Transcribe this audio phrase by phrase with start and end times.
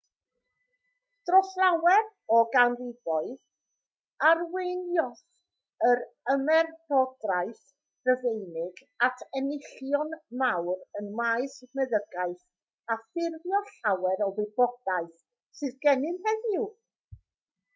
[1.29, 2.05] dros lawer
[2.37, 3.41] o ganrifoedd
[4.29, 5.21] arweiniodd
[5.89, 6.01] yr
[6.35, 7.61] ymerodraeth
[8.09, 12.43] rufeinig at enillion mawr ym maes meddygaeth
[12.95, 15.23] a ffurfio llawer o'r wybodaeth
[15.63, 16.67] sydd gennym heddiw